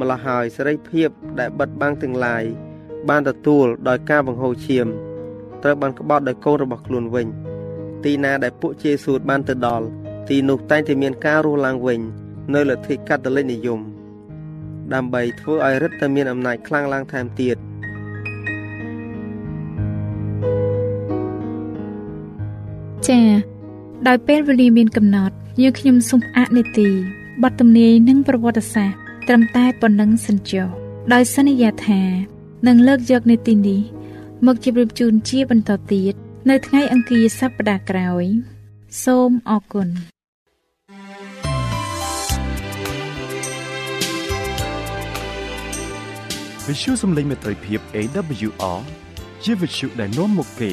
[0.00, 1.08] ម្ល៉េះហើយសេរីភាព
[1.38, 2.44] ដែលបិទបាំងទាំងឡាយ
[3.08, 4.86] បានទទួលដោយការបង្ហូរឈាម
[5.62, 7.26] ត្រូវបានក្បត់ដោយកូនរបស់ខ្លួនវិញ
[8.04, 9.86] ទីណាដែលពួកជេស៊ូតបានទៅដល់
[10.28, 12.00] ទីនោះតែងតែមានការរស់ឡើងវិញ
[12.54, 13.80] នៅលទ្ធិកាតូលិកនិយម
[14.94, 17.56] ដើម្បីធ្វើឲ្យរដ្ឋតែមានអំណាចខ្លាំងឡើងថែមទៀត
[23.08, 23.28] ចា៎
[24.06, 26.90] ដោយពេលវេលាមានកំណត់យើងខ្ញុំសូមអនុទី
[27.42, 30.68] បទទំនាយនិងប្រវត្តិសាស្ត្រត្រឹមតែប៉ុណ្ណឹងសិនចុះ
[31.12, 32.02] ដោយសន្យាថា
[32.66, 33.80] នឹងលើកយកនីតិនេះ
[34.46, 36.14] មកជម្រាបជូនជាបន្តទៀត
[36.48, 38.24] នៅថ្ងៃអង្គារសប្តាហ៍ក្រោយ
[39.04, 39.88] សូមអរគុណ
[46.68, 48.80] វិទ្យុសំឡេងមេត្រីភាព AWR
[49.44, 50.70] ជាវិទ្យុដែលនាំមកពី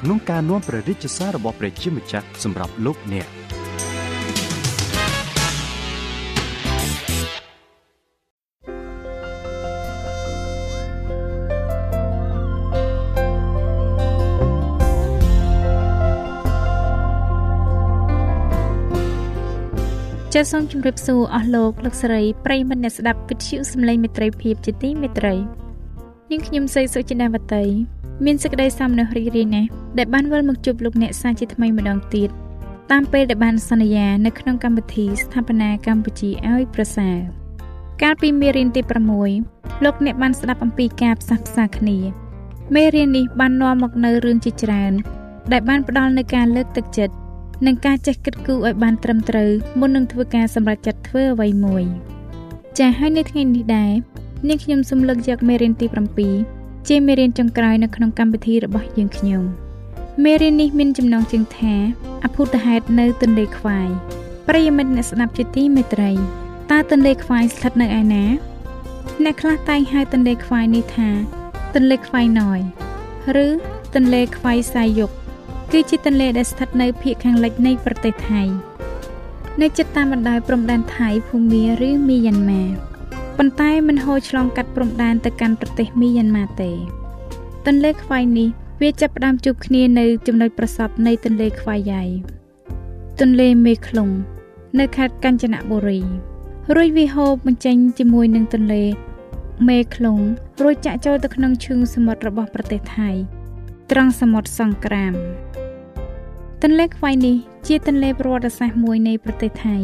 [0.00, 3.26] ក្នុងការនាំព្រះរាជសាររបស់ព្រះជាម្ចាស់សម្រាប់លោកអ្នក
[20.38, 25.34] ចាសសូមជម្រាបសួរអស់លោកលោកស្រីប្រិយមិត្តអ្នកស្ដាប់វិទ្យុសំឡេងមេត្រីភាពជាទីមេត្រី
[26.30, 27.64] នាងខ្ញុំសីសុចិនាវតី
[28.24, 29.68] មានសេចក្តីសំណើរីករាយណាស់
[29.98, 32.30] ដែលបានវិលមកជួបលោកអ្នកសាជាថ្មីម្ដងទៀត
[32.90, 37.16] តាមពេលដែលបានសន្យានៅក្នុងកម្មវិធីស្ថាបនាកម្ពុជាឲ្យប្រសើរ
[38.02, 38.82] កាលពីមេរៀនទី
[39.32, 41.98] 6លោកអ្នកបានស្ដាប់អំពីការផ្សះផ្សាគ្នា
[42.74, 44.92] មេរៀននេះបាននាំមកនៅរឿងជាច្រើន
[45.52, 47.14] ដែលបានផ្ដល់នូវការលើកទឹកចិត្ត
[47.66, 51.84] និងការចេះគិតគូរឲ្យបានត្រឹមត្រូវមុននឹងធ្វើការសម្រេចចិត្តធ្វើអ្វីមួយ
[52.78, 53.92] ចា៎ហើយនៅថ្ងៃនេះដែរ
[54.48, 55.86] នាងខ្ញុំសូមលើកយកមេរៀនទី
[56.36, 59.42] 7ជាមេរៀនចុងក្រោយនៅក្នុងកម្មវិធីរបស់យើងខ្ញុំ
[60.24, 61.74] មេរៀននេះមានចំណងជើងថា
[62.24, 63.88] អភូតហេតុនៅទន្លេខ្វាយ
[64.48, 66.10] ប្រិយមិត្តអ្នកស្ដាប់ជាទីមេត្រី
[66.70, 68.24] តើទន្លេខ្វាយស្ថិតនៅឯណា
[69.24, 71.08] អ្នកខ្លះតែងហៅទន្លេខ្វាយនេះថា
[71.74, 72.60] ទន្លេខ្វាយណយ
[73.44, 73.46] ឬ
[73.94, 75.10] ទន្លេខ្វាយសាយយុគ
[75.78, 78.42] គឺជាទន្លេដែលស្ថិតនៅភាគខាងលិចនៃប្រទេសថៃ
[79.62, 82.64] នៅជិតតាមបណ្ដោយព្រំដែនថៃភូមាឬមីយ៉ាន់ម៉ា
[83.38, 86.70] ប៉ុន្តែមិនហូរឆ្លងកាត់ព្រំដែនទៅកាន់ប្រទេសមីយ៉ាន់ម៉ាទេ
[87.66, 88.48] ទន្លេខ្វាយនេះ
[88.82, 92.02] វាចាប់ផ្ដើមជួបគ្នានៅចំណុចប្រសពនៃទន្លេខ្វាយយ៉ៃ
[93.20, 94.10] ទន្លេមេខ្លុង
[94.78, 96.00] នៅខេត្តកញ្ជនបុរី
[96.74, 98.84] រួចវាហូរបញ្ចេញជាមួយនឹងទន្លេ
[99.68, 100.18] មេខ្លុង
[100.62, 103.10] រួចចាក់ចូលទៅក្នុងឈឹងសមុទ្ររបស់ប្រទេសថៃ
[103.92, 105.14] ត្រង់សមុទ្រសង្គ្រាម
[106.62, 109.76] ទន្លេខ្វាយនេះជាទន្លេប្រវត្តិសាស្ត្រមួយនៃប្រទេសថៃ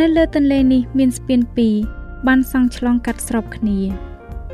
[0.00, 1.74] នៅលើទន្លេនេះមានស្ពានពីរ
[2.28, 3.78] បានសង់ឆ្លងកាត់ស្របគ្នា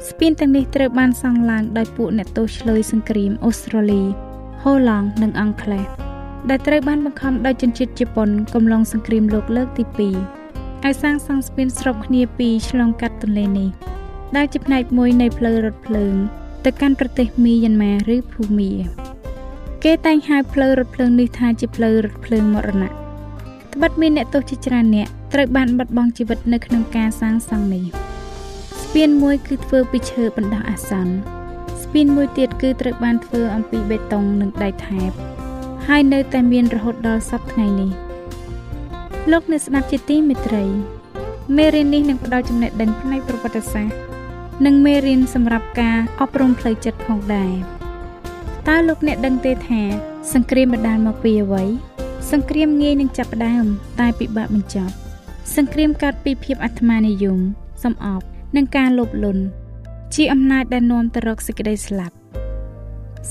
[0.08, 4.02] ស្ពានទាំងនេះត្រូវបានសង់ឡើងដោយពួកអ្នកទោសឆ្លើយសង្គ្រាមអូស្ត្រាលី
[4.62, 5.86] ហូឡង់និងអង់គ្លេស
[6.50, 13.68] ដែលត្រូវបានបង្ខំដោយជនជាតិជប៉ុនកំឡុងសង្គ្រាមលោកលើកទី2ឲ្យសាងសង់ស្ពានស្របគ្នាពីរឆ្លងកាត់ទន្លេនេះ
[14.36, 16.14] ដែលជាផ្នែកមួយនៃផ្លូវរថភ្លើង
[16.64, 18.72] ទៅកាន់ប្រទេសមីយ៉ាន់ម៉ាឬភូមា
[19.84, 27.84] គេតែងហៅផ្លូវរថភ្លើងនេះថាជាផ្លូវរថភ្លើងមរណៈត្បិតមានអ្នកទោសជាច្រើនអ្នកត្រូវបានបាត់បង់ជីវិតនៅក្នុងការសាងសង់នេះ
[28.82, 31.14] ស្ពានមួយគឺធ្វើពីឈើបណ្ដោះអាសន្ន
[31.82, 35.10] ស្ពានមួយទៀតគឺត្រូវបានធ្វើអំពីបេតុងនិងដែកថែប
[35.86, 37.90] ហើយនៅតែមានរហូតដល់សប្តាហ៍ថ្ងៃនេះ
[39.30, 40.64] លោកអ្នកស្ដាប់ជាទីមេត្រី
[41.56, 43.96] មេរៀននេះនឹងផ្ដល់ចំណេះដឹងផ្នែកប្រវត្តិសាស្ត្រ
[44.66, 47.75] និងមេរៀនសម្រាប់ការអប់រំផ្លូវចិត្តផងដែរ
[48.67, 49.81] តើលោកអ្នកដឹងទេថា
[50.33, 51.63] សង្គ្រាមបណ្ដាលមកពីអ្វី
[52.31, 53.65] សង្គ្រាមងាយនឹងចាប់ផ្ដើម
[53.99, 54.93] តែពិបាកបញ្ចប់
[55.55, 57.39] សង្គ្រាមកើតពីភាពអាត្មានិយម
[57.83, 58.25] សំអប់
[58.55, 59.43] និងការលោភលន់
[60.15, 62.15] ជាអំណាចដែលនាំទៅរកសេចក្តីស្លាប់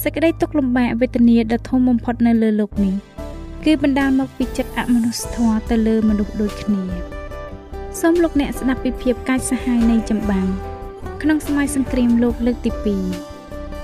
[0.03, 2.95] សេចក្តីទុក្ខលំបាកវេទនាដ៏ធំបំផុតនៅលើโลกនេះ
[3.65, 6.83] គឺបណ្ដាលមកពីចិត្តអមនុស្សធម៌ទៅលើមនុស្សដូចគ្នា
[8.01, 10.47] សូមលោកអ្នកស្ដាប់ពីភាពកាចសាហាវនៃចម្បាំង
[11.23, 13.34] ក្នុងសម័យសង្គ្រាមលោកលើកទី2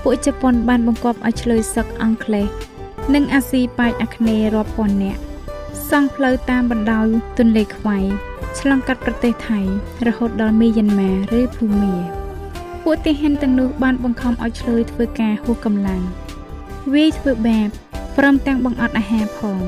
[0.02, 2.46] ពួកជប៉ុនបានបង្កប់ឲ្យឆ្លើយសឹកអង់គ្លេស
[3.14, 5.20] និងអាស៊ីប៉ែកអាគ្នេយ៍រាប់ពាន់នាក់
[5.90, 7.06] សង់ផ្លូវតាមបណ្ដោយ
[7.38, 7.98] ទន្លេខ្វៃ
[8.60, 9.60] ឆ្លងកាត់ប្រទេសថៃ
[10.06, 11.94] រហូតដល់មីយ៉ាន់ម៉ាឬភូមា
[12.84, 16.02] ពួកទាហានទាំងនោះបានបង្ខំឲ្យឆ្លើយធ្វើការហួសកម្លាំង
[16.94, 17.68] វាយធ្វើបាប
[18.18, 19.58] ព្រមទាំងបង្អត់អាហារផង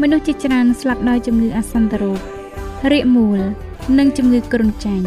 [0.00, 2.20] មនុស្សជាច្រើនស្លាប់ដោយជំងឺអាសន្នរោគ
[2.92, 3.40] រាគមូល
[3.98, 5.06] និងជំងឺគ្រុនចាញ់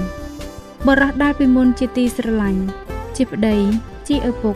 [0.88, 2.62] បរោះដែលពីមុនជាទីស្រឡាញ់
[3.16, 3.58] ជាប្តី
[4.12, 4.56] ជាឪពុក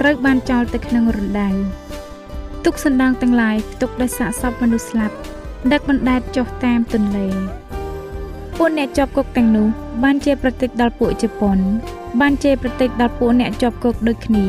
[0.00, 1.48] ត្រូវបានចោលទៅក្នុងរណ្ដៅ
[2.64, 5.16] ទុកសណ្ដាងទាំងឡាយផ្ទុកដោយសាកសពមនុស្សស្លាប់
[5.72, 7.26] ដឹកបណ្ដែតចុះតាមទន្លេ
[8.56, 9.66] ពួកអ្នកជាប់គុកទាំងនោះ
[10.02, 11.58] បានជាប្រតិចដល់ពួកជប៉ុន
[12.20, 14.46] បានជាប្រតិចដល់ពួកអ្នកជាប់គុកដូចគ្នា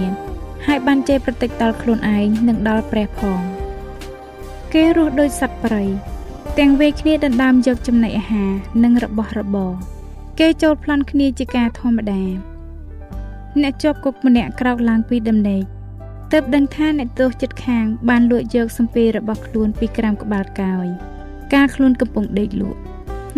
[0.65, 3.39] ហើយបានជេរប្រតិចដល់ខ្លួនឯងនិងដល់ព្រះផង
[4.73, 5.83] គេរស់ដូចសត្វព្រៃ
[6.59, 8.51] ទាំងវេគ្នាដណ្ដើមយកចំណីអាហារ
[8.83, 9.71] និងរបស់របរ
[10.39, 12.50] គេចូលប្លន់គ្នាជាការធម្មតា
[13.59, 15.63] អ្នកជាប់គុកម្នាក់ក្រោកឡើងពីដំណេក
[16.31, 20.87] ទើបដឹងថាអ្នកទោសចិត្តខាង បានលួចយកសម្ភាររបស់ខ្លួនពីក្រោមក្បាលកោយ
[21.53, 22.79] ការខ្លួនកំពុងដេកលក់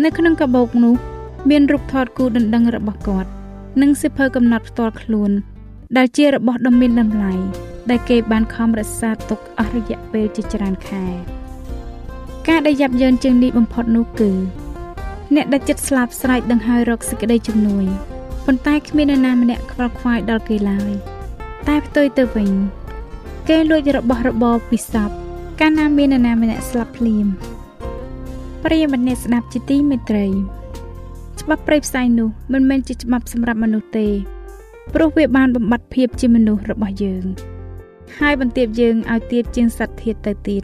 [0.04, 0.94] នៅក្នុងកាបូបនោះ
[1.50, 3.28] មានរូបថតគូដណ្ដឹងរបស់គាត់
[3.80, 5.30] និងសិភើកំណត់ផ្ទាល់ខ្លួន
[5.96, 7.32] ដែលជារបស់ដ៏មានតម្លៃ
[7.90, 11.06] ដែលគេបានខំរក្សាទុកអស់រយៈពេលជាច្រើនខែ
[12.48, 14.32] ការដែលយ៉ាប់យ៉ឺនជាងនេះបំផុតនោះគឺ
[15.34, 17.86] អ្នកដែលចិត្តស្លាប់ស្រែកដង្ហើយរកសេចក្តីជំនួយ
[18.46, 20.92] ប៉ុន្តែគ្មាននរណាម្នាក់ខ្វល់ខ្វាយដល់គេឡើយ
[21.68, 22.50] តែផ្ទុយទៅវិញ
[23.48, 25.10] គេលួចរបស់របរពីសព
[25.60, 27.26] កាលណាមាននរណាម្នាក់ស្លាប់ភ្លាម
[28.64, 30.26] ប្រិយមិត្តអ្នកស្ដាប់ជាទីមេត្រី
[31.40, 34.08] ច្បាប់ព្រៃផ្សៃនោះមិនមែនជាច្បាប់សម្រាប់មនុស្សទេ
[34.94, 37.24] ព្រោះវាបានបំបត្តិភាពជាមនុស្សរបស់យើង
[38.18, 40.62] ហើយបន្ទាបយើងឲ្យទៀបជាងសត្វធាតទៅទៀត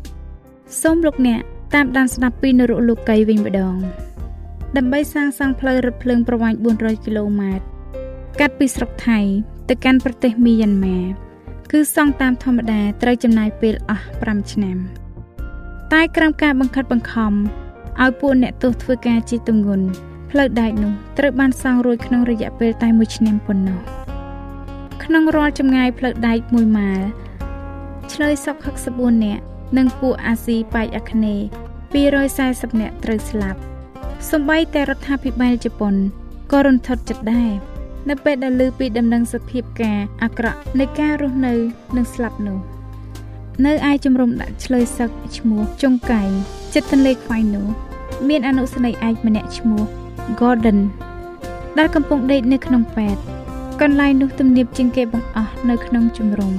[0.82, 1.40] សូមលោកអ្នក
[1.74, 3.76] តាមដានស្ដាប់ពីនរកលោកីវិញម្ដង
[4.76, 7.64] ដើម្បីសាងសង់ផ្លូវរថភ្លើងប្រវែង400គីឡូម៉ែត្រ
[8.40, 9.18] កាត់ពីស្រុកថៃ
[9.68, 10.98] ទៅកាន់ប្រទេសមីយ៉ាន់ម៉ា
[11.70, 14.78] គឺសង់តាមធម្មតាត្រូវចំណាយពេលអស់5ឆ្នាំ
[15.92, 17.32] តែក្រោមការបង្ខិតបង្ខំ
[18.02, 19.86] ឲ្យពួកអ្នកទោសធ្វើការជាទម្ងន់
[20.30, 23.80] ផ្លូវដែកនោះត្រូវបានសង់រួចក្នុងរយៈពេលតែ1ឆ្នាំប៉ុណ្ណោះ
[25.04, 27.00] ក្នុងរាល់ចម្ងាយផ្លូវដែក1ម៉ាល
[28.12, 28.56] ឆ្លើយសព
[28.90, 29.42] 64នាក់
[29.76, 31.44] និងពួកអាស៊ីប៉ែកអាគ្នេយ៍
[32.12, 33.60] 240នាក់ត្រូវស្លាប់
[34.30, 35.94] សម្បីតែរដ្ឋាភិបាលជប៉ុន
[36.52, 37.50] ក៏រន្ធត់ចិត្តដែរ
[38.08, 41.54] នៅពេលដែលឮពីដំណឹងសភាពការអាក្រក់នៃការរស់នៅ
[41.96, 42.58] និងស្លាប់នោះ
[43.66, 46.22] នៅឯជំរំដាក់ឆ្លើយសឹកឈ្មោះចុងកៃ
[46.74, 47.66] ចិត្តទន្លេខ្វៃនោះ
[48.28, 49.82] មានអនុស្នេហ៍ឯកម្នាក់ឈ្មោះ
[50.40, 50.78] Gordon
[51.78, 53.22] ដែលកំពុងដេកនៅក្នុងពេទ្យ
[53.80, 56.54] កន្លែងនោះទំនាបជាងគេបង្អស់នៅក្នុងជំរំ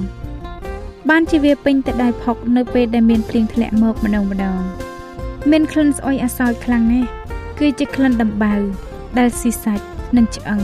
[1.10, 4.60] បានជាវាពេញទៅដោយផុកនៅពេលដែលមានភ្លៀងធ្លាក់មកម្ដងម្ដង
[5.50, 7.08] មានក្លិនស្អុយអាសោចខ្លាំងណាស់
[7.58, 8.54] គឺជាក្លិនដំបៅ
[9.18, 9.84] ដែលស៊ីសាច់
[10.16, 10.60] និងឆ្អឹង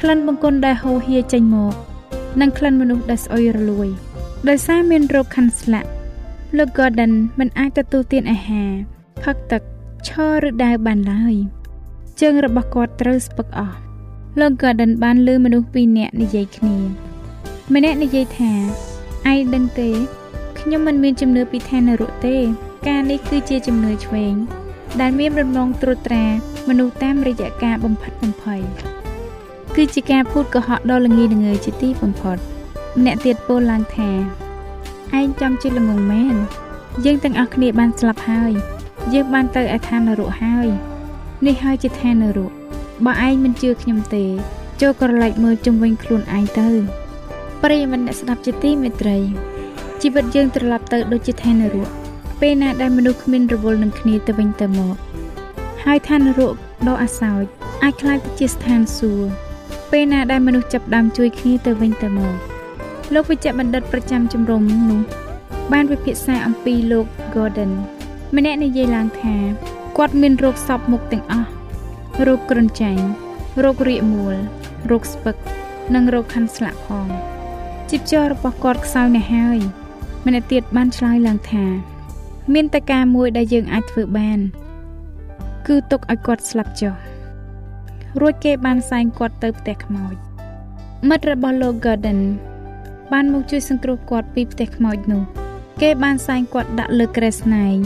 [0.00, 1.74] ក្លិនបង្គន់ដែលហូរហៀចេញមក
[2.40, 3.88] និងក្លិនមនុស្សដែលស្អុយរលួយ
[4.48, 5.90] ដោយសារមានរោគខាន់ស្លាក់
[6.58, 8.70] លោក Gordon មិនអាចទទួលទានអាហារ
[9.22, 9.62] ផឹកទឹក
[10.08, 10.10] ឈ
[10.42, 11.34] រឬដើរបានឡើយ
[12.20, 13.78] ជើងរបស់គាត់ត្រូវស្ពឹកអស់
[14.40, 16.76] លោក Gordon បានលើមនុស្សពីរនាក់និយាយគ្នា
[17.74, 18.52] ម្នាក់និយាយថា
[19.32, 19.90] ឯងដឹងទេ
[20.58, 22.36] ខ្ញុំមិនមានជំនឿពីឋាននរកទេ
[22.88, 24.34] ការនេះគឺជាជំនឿឆ្វេង
[25.00, 26.24] ដែលមានរំលងត្រួតត្រា
[26.68, 28.60] មនុស្សតាមរយៈការបំផិតបំភ័យ
[29.76, 32.36] គឺជាការพูดកុហកដ៏ល្ងីល្ងើជាទីបំផុត
[32.98, 34.10] ម្នាក់ទៀតពោលឡើងថា
[35.18, 36.36] ឯងចំជាល្ងងមែន
[37.04, 38.52] យើងទាំងអស់គ្នាបានស្លាប់ហើយ
[39.12, 40.68] យើងបានទៅឯឋាននរកហើយ
[41.46, 42.52] នេះហើយជាឋាននរក
[43.06, 44.24] បើឯងមិនជឿខ្ញុំទេ
[44.80, 46.68] ចូលក្រឡេកមើលជុំវិញខ្លួនឯងទៅ
[47.62, 49.18] ប្រិយមិត្តអ្នកស្ដាប់ជាទីមេត្រី
[50.02, 51.90] ជីវិតយើងត្រឡប់ទៅដូចជាឋាននរក
[52.40, 54.96] ពេលណាដែលមនុស្សគ្មានរវល់នឹងគ្នាទៅវិញទៅមក
[55.84, 56.54] ហើយឋាននរក
[56.88, 57.44] ដ៏អាសោច
[57.82, 59.28] អាចក្លាយទៅជាស្ថានសួគ៌
[59.90, 62.34] ពេលណាដែលមនុស្សចាប់ដើមជួយគ្នាទៅវិញទៅមក
[63.14, 65.00] លោកវិជ្ជបណ្ឌិតប្រចាំជំរំនោះ
[65.72, 67.72] បានវិភាសាអំពីលោក Gordon
[68.36, 69.34] ម្នាក់និយាយឡើងថា
[69.98, 71.50] គាត់មានរោគសពមុខទាំងអស់
[72.26, 73.04] រោគគ្រុនចាញ់
[73.62, 74.34] រោគរាកមូល
[74.90, 75.36] រោគស្ពឹក
[75.94, 77.06] និងរោគខាន់ស្លាក់ផង
[77.90, 79.58] ជីពចររបស់គាត់ខ្សោយណាស់ហើយ
[80.26, 81.64] ម្នាក់ទៀតបានឆ្លើយឡើងថា
[82.52, 84.38] មានតែការមួយដែលយើងអាចធ្វើបាន
[85.66, 86.94] គឺទុកឲ្យគាត់ស្លាប់ចុះ
[88.20, 90.14] រួចគេបានសែងគាត់ទៅផ្ទះខ្មោច
[91.08, 92.20] មិត្តរបស់លោក Garden
[93.12, 95.22] បានមកជួយសង្គ្រោះគាត់ពីផ្ទះខ្មោចនោះ
[95.82, 97.76] គេបានសែងគាត់ដាក់លើក្រែស្នែង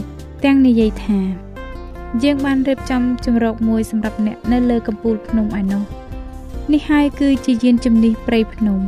[0.44, 1.20] ទាំងនិយាយថា
[2.24, 5.82] យើងបានរៀបចំជំរកមួយសម្រាប់អ្នកនៅលើកំពូលភ្នំឯណោះ
[6.72, 8.80] នេះហើយគឺជាយានជំនិះព្រៃភ្នំ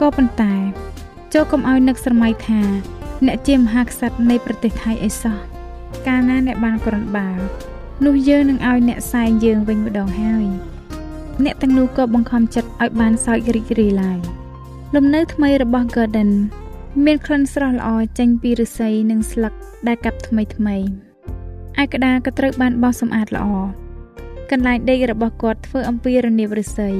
[0.00, 0.54] ក៏ប៉ុន្តែ
[1.32, 2.60] ចូលកុំឲ្យនឹកស្រមៃថា
[3.26, 5.38] អ្នកជាមហាក្សត្រនៃប្រទេសថៃអីសោះ
[6.06, 7.42] កាលណាអ្នកបានក្រនបាល់
[8.04, 10.46] នោះយើងនឹងឲ្យអ្នកសែងយើងវិញម្ដងហើយ
[11.44, 14.18] អ្នកទាំងនោះក៏បង្ខំចិត្តឲ្យបានសើចរីករាយឡើង
[14.94, 16.30] លំនៅថ្មីរបស់ Garden
[17.04, 19.54] មានក្លិនស្រស់ល្អចេញពីឫស្សីនិងស្លឹក
[19.86, 20.76] ដែលកាប់ថ្មីថ្មី
[21.82, 23.46] ឯក្តារក៏ត្រូវបានបោសសម្អាតល្អ
[24.50, 26.90] កន្លែងដេករបស់គាត់ធ្វើអំពីរនាបឫស្សី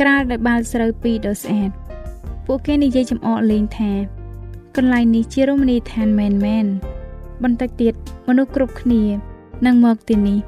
[0.00, 1.70] ក្រាលដោយបាល់ស្រូវពីរដ៏ស្អាត
[2.46, 4.15] ពួកគេនិយាយចំអកលេងថា
[4.76, 6.66] កន្លែងនេះជារមណីយដ្ឋានមែនមែន
[7.42, 7.94] បន្តិចទៀត
[8.28, 9.02] មនុស្សគ្រប់គ្នា
[9.66, 10.38] នឹងមកទីនេះ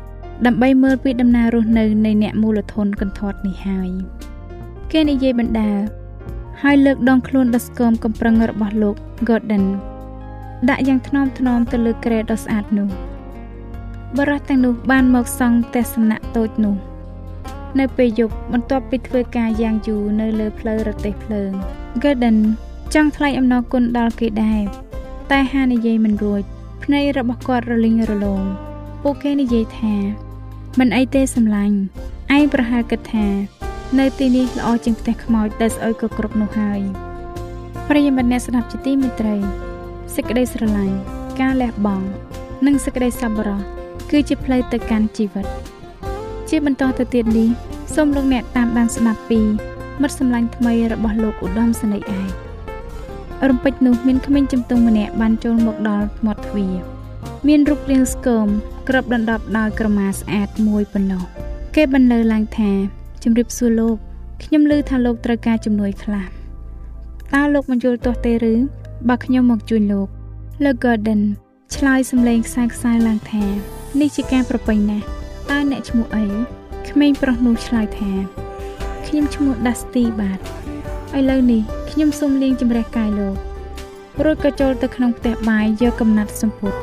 [0.46, 3.90] ដើម្បីមើលពីដំណើររស់នៅនៃអ្នកមូលធនកន្ធាត់នេះហើយ
[4.92, 5.70] គេនិយាយបណ្ដា
[6.62, 8.96] ហើយលើកដងខ្លួនដ៏ស្គមកំប្រឹងរបស់លោក
[9.28, 9.64] Gordon
[10.68, 12.88] ដាក់យ៉ាងថ្នមថ្នមទៅលើក្រែដ៏ស្អាតនោះ
[14.18, 16.74] បរិះទាំងនោះបានមកសង់ផ្ទះសំណាក់តូចនោះ
[17.78, 21.50] នៅពេលយប់បន្ទាប់ពីធ្វើការយ៉ាងយូរនៅលើផ្លូវរទេះភ្លើង
[22.02, 22.38] Gordon
[22.94, 24.62] ចង់ថ្លែងអំណរគុណដល់គេដែរ
[25.30, 26.42] តែហានិយាយមិនរួច
[26.84, 28.42] ភ្នែករបស់គាត់រលីងរលោង
[29.02, 29.94] ពួកគេនិយាយថា
[30.78, 31.76] មិនអីទេសម្លាញ់
[32.36, 33.26] ឯងប្រហែលគិតថា
[33.98, 36.80] នៅទីនេះល្អជាងផ្ទះខ្មោចដែលស្អុយក៏គ្រប់នោះហើយ
[37.88, 39.36] ប្រិយមិត្តអ្នកស្ដាប់ជាទីមេត្រី
[40.14, 40.96] សេចក្តីស្រឡាញ់
[41.40, 42.06] ការលះបង់
[42.66, 43.60] និងសេចក្តីសប្បុរស
[44.10, 45.46] គឺជាផ្លូវទៅកាន់ជីវិត
[46.48, 47.48] ជាបន្តទៅទៀតនេះ
[47.94, 49.40] សូមលោកអ្នកតាមដានស្ដាប់ពី
[50.02, 52.47] មិត្តសម្លាញ់ថ្មីរបស់លោកឧត្តមសេនីយ៍ឯក
[53.50, 56.74] រំពេចនោះមានក្មេងជំទង់ម្នាក់បានចូលមកដល់មាត់ទ្វារ
[57.48, 58.46] មានរូបរាងស្គម
[58.88, 61.22] គ្របដណ្ដប់ដោយក្រមាស្អាតមួយប៉ុណ្ណោះ
[61.74, 62.70] គេបន្លឺឡើងថា
[63.22, 63.96] ជំរាបសួរលោក
[64.42, 66.26] ខ្ញុំឮថាលោកត្រូវការជំនួយខ្លះ
[67.34, 68.54] តើលោកមិនយល់ទាស់ទេឬ
[69.08, 70.08] បើខ្ញុំមកជួយលោក
[70.64, 71.22] លោក Garden
[71.76, 73.44] ឆ្លើយសំឡេងខ្សែខ្សែឡើងថា
[74.00, 75.04] នេះជាការប្រពៃណាស់
[75.50, 76.26] តើអ្នកឈ្មោះអី
[76.90, 78.12] ក្មេងប្រុសនោះឆ្លើយថា
[79.06, 80.40] ខ្ញុំឈ្មោះ Dusty បាទ
[81.16, 83.36] ឥឡូវនេះខ្ញុំសូមលាងជម្រះកាយលោក
[84.24, 86.74] រួចក៏ចូលទៅក្នុងផ្ទះបាយយកកំណាត់សម្ពុត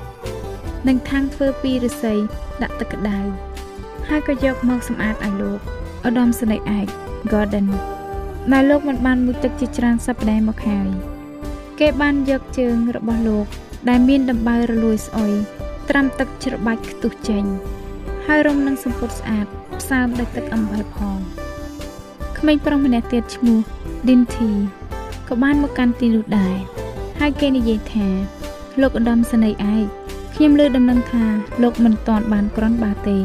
[0.88, 2.13] និងថាំងធ្វើពីឫស្សី
[2.61, 3.19] ដាក់ទឹកក្តៅ
[4.07, 5.59] ហើយក៏យកមកសម្អាតឲ្យលោក
[6.07, 6.88] ឧត្តមស្នេហ៍ឯក
[7.31, 7.67] Garden
[8.53, 10.88] ដែលលោកមិនបានមួយទឹកជាច្រើនសប្តាហ៍មកហើយ
[11.79, 13.45] គេបានយកជើងរបស់លោក
[13.89, 15.33] ដែលមានដំបៅរលួយស្អុយ
[15.89, 17.43] ត្រាំទឹកច្របាច់ខ្ទុះចេញ
[18.25, 19.45] ហើយរុំនឹងសម្ពុតស្អាត
[19.79, 21.19] ផ្សើមដោយទឹកអំបិលផង
[22.38, 23.59] ក្មេងប្រុសម្នាក់ទៀតឈ្មោះ
[24.07, 24.51] Dinty
[25.27, 26.55] ក៏បានមកកាន់ទីនោះដែរ
[27.19, 28.07] ហើយគេនិយាយថា
[28.81, 29.85] លោកឧត្តមសេនីយ៍ឯក
[30.35, 31.25] ខ្ញុំលើដំណឹងថា
[31.63, 33.17] លោកមិនទាន់បានក្រន់បាទេ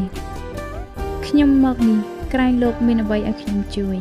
[1.26, 1.98] ខ្ញុំមកនេះ
[2.32, 3.96] ក្រែងលោកមានអ្វីឲ្យខ្ញុំជួយ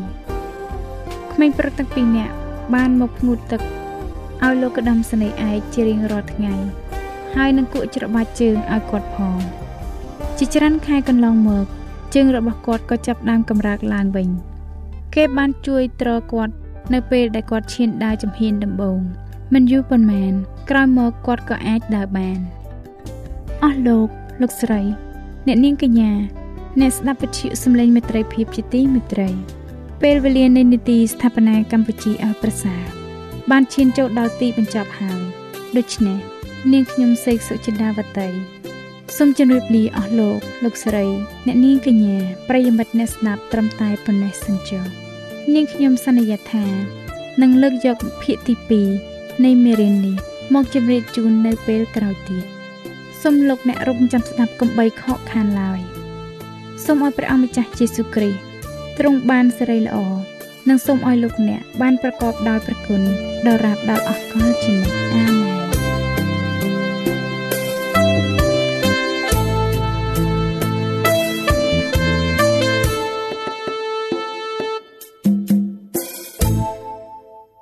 [1.33, 2.33] ក្មេងប្រុសទាំងពីរនាក់
[2.75, 3.61] បានមកងូតទឹក
[4.43, 6.53] ឲ្យលោកឧត្តមសេនីយ៍ឯកជារៀងរាល់ថ្ងៃ
[7.35, 9.37] ហើយនឹងគក់ច្របាច់ជើងឲ្យគាត់ផង
[10.37, 11.65] ជាច្រើនខែកន្លងមក
[12.13, 14.29] ជើងរបស់គាត់ក៏ចាប់ដើមកម្រើកឡើងវិញ
[15.15, 16.53] គេបានជួយទ្រគាត់
[16.93, 18.99] នៅពេលដែលគាត់ឈានដើរចំហៀនដំបូង
[19.53, 20.33] មិនយូរប៉ុន្មាន
[20.69, 22.39] ក្រោយមកគាត់ក៏អាចដើរបាន
[23.63, 24.07] អស់លោក
[24.41, 24.81] លោកស្រី
[25.47, 26.11] អ្នកនាងកញ្ញា
[26.79, 29.29] អ្នកស្ដាប់វិទ្យុសំឡេងមេត្រីភាពជាទីមេត្រី
[30.01, 32.83] ពេលវេលានៃនីតិស្ថាបនាកម្ពុជាឲ្យប្រសើរ
[33.51, 35.19] បានឈានចូលដល់ទីបញ្ចប់ហើយ
[35.77, 36.17] ដូច្នេះ
[36.73, 38.29] នាងខ្ញុំសេកសុចិន្តាវតី
[39.17, 41.05] សូមជម្រាបលាអស់លោកលោកស្រី
[41.45, 42.17] អ្នកនាងកញ្ញា
[42.49, 45.08] ប្រិយមិត្តអ្នកស្ដាប់ត្រឹមតែប៉ុណ្ណេះសិនចុះ
[45.53, 46.65] នាងខ្ញុំសន្យាថា
[47.41, 48.55] នឹងលើកយកភាគទី
[48.97, 50.15] 2នៃមេរៀននេះ
[50.53, 52.45] មកជម្រាបជូននៅពេលក្រោយទៀត
[53.21, 55.79] សូមលោកអ្នករងចាំស្ដាប់កំបីខកខានឡើយ
[56.85, 58.41] សូមឲ្យព្រះអង្គម្ចាស់យេស៊ូវគ្រីស្ទ
[58.99, 59.97] ទ្រង់បានសេរីល្អ
[60.69, 63.01] និងសូមឲ្យលោកអ្នកបានប្រកបដោយព្រះគុណ
[63.45, 65.38] ដល់រាបដល់អស់កលជានិច្ចអា